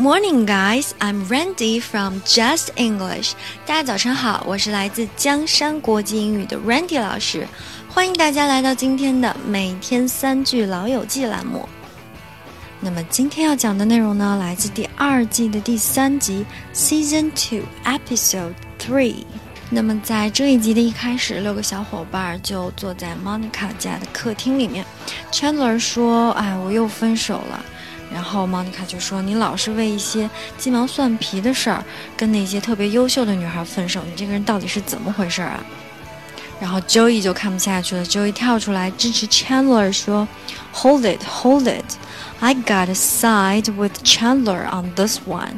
[0.00, 0.94] morning, guys.
[0.98, 3.32] I'm Randy from Just English.
[3.66, 7.46] 大家早上好，我是来自江山国际英语的 Randy 老师，
[7.86, 11.68] 欢迎大家来到今天的每天三句老友记栏目。
[12.80, 19.24] 那么今天要讲的内容呢，来自第二季的第三集 Season Two Episode Three。
[19.68, 24.82] 那么在这一集的一开始，六个小伙伴就坐在 Monica 家的客厅里面。
[25.30, 27.62] Chandler 说：“哎，我又分手了。”
[28.12, 30.28] 然后 Monica 就说：“你老是为一些
[30.58, 31.84] 鸡毛蒜皮的事儿
[32.16, 35.62] 跟那些特别优秀的女孩分手，你这个人到底是怎么回事啊？”
[36.60, 40.28] 然后 Joey 就看不下去了，Joey 跳出来支持 Chandler 说
[40.74, 41.84] ：“Hold it, hold it,
[42.40, 45.54] I got a side with Chandler on this one。”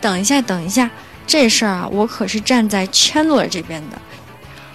[0.00, 0.90] 等一下，等一下。
[1.26, 4.00] 这事儿啊，我可是站在 Chandler 这边的。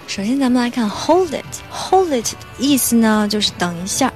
[0.07, 4.11] 首先，咱们来看 hold it，hold it 的意思呢，就是等一下。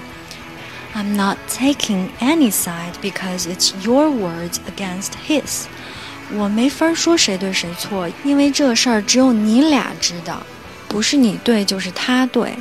[0.94, 5.64] I'm not taking any side because it's your words against his。
[6.32, 10.42] 我没法说谁对谁错，因为这事儿只有你俩知道，
[10.95, 12.55] 不是你对就是他对。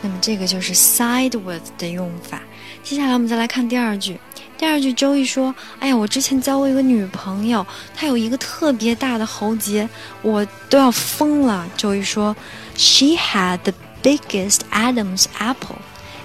[0.00, 2.40] 那么这个就是 side with 的用法。
[2.82, 4.18] 接下来我们再来看第二句。
[4.56, 9.86] 第二句周易说：“哎呀，我之前交过一个女朋友，她有一个特别大的喉结，
[10.22, 12.34] 我都要疯了。”周易说
[12.76, 15.76] ：“She had the biggest Adam's apple。”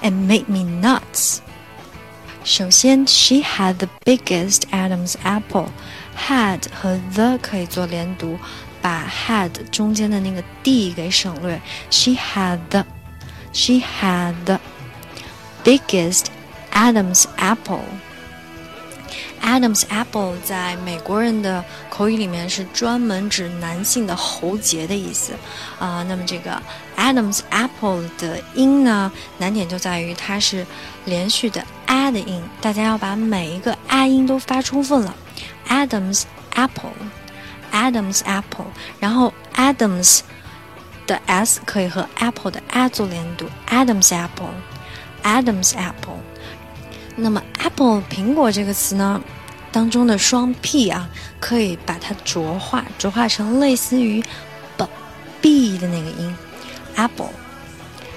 [0.01, 1.39] and made me nuts.
[2.45, 5.67] 首先，she had the biggest Adam's apple。
[6.17, 8.38] Had 和 the 可以做连读，
[8.81, 11.61] 把 had 中间的那个 d 给省略。
[11.89, 12.59] She had
[13.53, 14.59] she had
[15.63, 16.25] biggest
[16.72, 17.83] Adam's apple。
[19.41, 25.34] Adam's apple 在美国人的口语里面是专门指男性的喉结的意思
[25.79, 26.03] 啊。
[26.09, 26.61] 那么这个
[26.97, 30.66] Adam's apple 的音呢，难点就在于它是
[31.05, 35.16] 连续的 a 的音，大家要把每一个 a 音都发充分了。
[35.67, 36.23] Adam's
[36.55, 38.67] apple，Adam's apple，
[39.00, 40.22] 然后 Adams
[41.05, 43.45] 的 s 可以和 apple 的 a 做连读。
[43.69, 46.19] Adam's apple，Adam's apple。
[47.16, 49.22] 那么 apple 苹果这个词呢，
[49.72, 54.22] 当中的双 p 啊，可以把它浊化，浊化成类似于
[54.78, 54.88] b
[55.41, 56.35] b 的那个音
[56.95, 57.31] ，apple。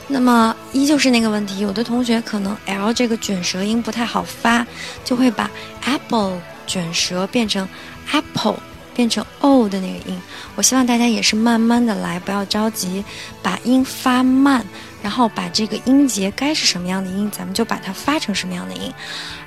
[0.09, 4.67] 那么依旧是那个问题，有的同学可能 l 这个卷舌音不太好发，
[5.05, 5.49] 就会把
[5.85, 7.69] apple 卷舌变成
[8.13, 8.61] apple，
[8.95, 10.17] 变成 o 的那个音。
[10.55, 13.05] 我希望大家也是慢慢的来，不要着急，
[13.43, 14.65] 把音发慢。
[15.03, 18.93] 然后把这个音节该是什么样的音，咱们就把它发成什么样的音。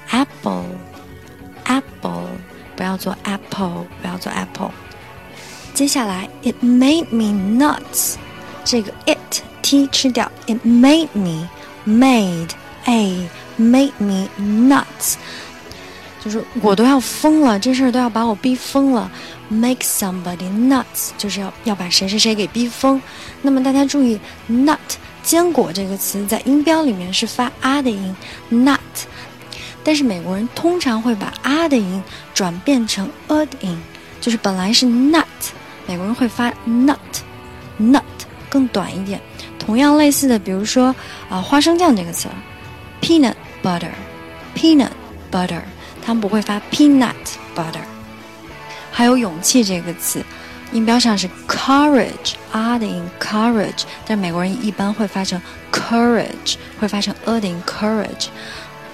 [0.09, 0.71] Apple，apple，
[2.75, 4.71] 不要做 apple，不要做 apple。
[5.75, 8.15] 接下来，it made me nuts，
[8.65, 11.47] 这个 it t 吃掉，it made me
[11.85, 12.49] made
[12.85, 13.29] a
[13.59, 15.17] made me nuts，
[16.23, 19.11] 就是我都要疯了，这事儿都要把我逼疯了。
[19.49, 23.01] Make somebody nuts，就是要要把谁谁谁给逼疯。
[23.41, 24.77] 那么大家注意，nut。
[25.21, 28.13] 坚果这个词在音标里面是发啊的音
[28.51, 28.77] ，nut，
[29.81, 32.03] 但是美国人通常会把啊的音
[32.33, 33.81] 转变成 a 的音，
[34.19, 35.23] 就是本来是 nut，
[35.87, 38.01] 美国人会发 nut，nut
[38.49, 39.21] 更短一点。
[39.57, 40.93] 同样类似的，比如说
[41.29, 42.27] 啊，花生酱这个词
[43.01, 44.89] ，peanut butter，peanut
[45.33, 45.61] butter，
[46.05, 47.13] 他们不会发 peanut
[47.55, 47.81] butter。
[48.91, 50.23] 还有勇气这个词，
[50.71, 55.41] 音标上是 courage，r 的音 courage，但美国人一般会发成
[55.71, 58.27] courage，会发成 a 的音 courage。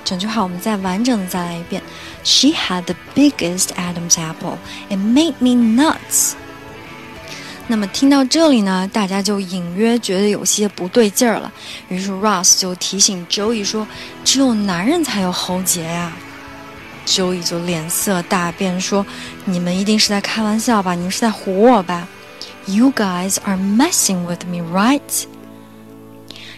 [0.06, 1.83] 整句话我们再完整的再来一遍。
[2.24, 4.57] She had the biggest Adam's apple.
[4.89, 6.33] It made me nuts.
[7.68, 11.51] 那么听到这里呢，大家就隐约觉得有些不对劲儿了。
[11.89, 13.85] 于是 Ross 就提醒 Joey 说
[14.25, 16.12] ：“只有男人才有喉结呀。
[17.09, 19.03] ”Joey 就脸色大变，说
[19.45, 20.94] ：“你们一定是在开玩笑吧？
[20.94, 22.07] 你们是在唬我吧
[22.67, 25.25] ？You guys are messing with me, right?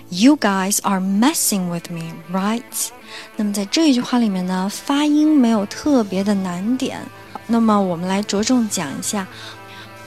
[0.09, 2.89] You guys are messing with me, right?”
[3.37, 6.99] 那么在这一句话里面呢，发音没有特别的难点。
[7.47, 9.25] 那么我们来着重讲一下。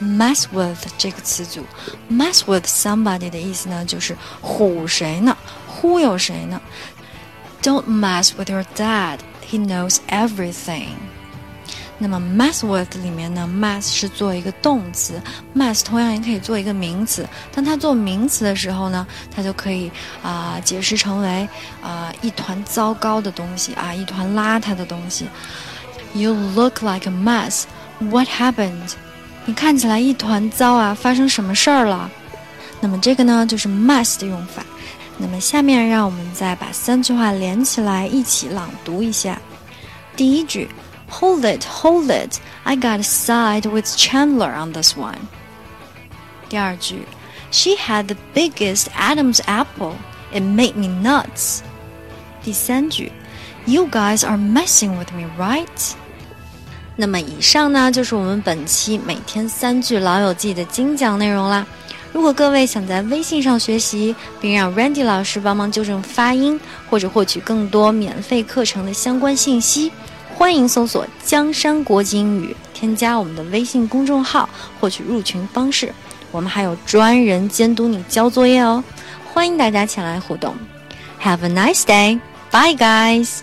[0.01, 1.63] mess with 这个词组
[2.11, 5.35] ，mess with somebody 的意思呢，就是唬谁呢？
[5.67, 6.61] 忽悠谁呢
[7.63, 9.19] ？Don't mess with your dad.
[9.49, 10.89] He knows everything.
[11.97, 15.21] 那么 mess with 里面呢，mess 是做一个动词
[15.55, 17.25] ，mess 同样也可以做一个名词。
[17.53, 19.89] 当它做名词的时候呢，它就可以
[20.21, 21.47] 啊、解释成为
[21.81, 25.27] 啊、一团糟糕的东西啊，一团邋遢的东西。
[26.13, 27.63] You look like a mess.
[27.99, 28.93] What happened?
[29.45, 30.93] 你看起来一团糟啊！
[30.93, 32.09] 发生什么事儿了？
[32.81, 34.65] 那么这个呢，就是 mess 的用法。
[35.18, 39.40] 那么下面让我们再把三句话连起来一起朗读一下。
[40.16, 40.68] 第一句，
[41.10, 45.18] Hold it, hold it, I got to side with Chandler on this one。
[46.48, 47.04] 第二句，
[47.50, 49.94] She had the biggest Adam's apple,
[50.32, 51.60] it made me nuts。
[52.42, 53.12] 第三句，
[53.66, 55.66] You guys are messing with me, right？
[56.96, 61.66] 那么以上呢，就是我们本期每天三句《老友记》的精讲内容啦。
[62.15, 66.57] 如果各位想在微信上学习，并让 Randy 老师帮忙纠正发音，
[66.89, 69.91] 或者获取更多免费课程的相关信息，
[70.33, 74.47] 欢迎搜索“江山国际英语”，添加我们的微信公众号，
[74.79, 75.93] 获取入群方式。
[76.31, 78.81] 我们还有专人监督你交作业哦，
[79.33, 80.55] 欢迎大家前来互动。
[81.21, 83.39] Have a nice day, bye guys.